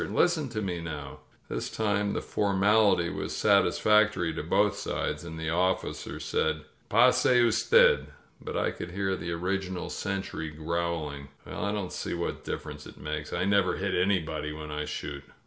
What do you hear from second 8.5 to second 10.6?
I could hear the original sentry